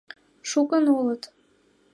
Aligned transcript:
Шукын 0.49 0.85
улыт? 0.97 1.23